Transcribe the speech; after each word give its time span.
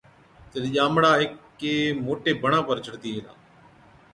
تِڏ 0.51 0.63
ڄامڙا 0.75 1.11
هيڪي 1.19 1.73
موٽي 2.05 2.31
بڻا 2.41 2.59
پر 2.67 2.77
چڙهتِي 2.85 3.09
گيلا، 3.15 3.33